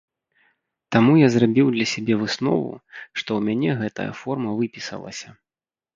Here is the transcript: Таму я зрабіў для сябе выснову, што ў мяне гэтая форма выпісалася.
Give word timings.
Таму 0.95 1.11
я 1.17 1.27
зрабіў 1.35 1.67
для 1.75 1.85
сябе 1.93 2.17
выснову, 2.21 2.71
што 3.19 3.29
ў 3.37 3.41
мяне 3.51 3.71
гэтая 3.83 4.11
форма 4.23 4.49
выпісалася. 4.63 5.27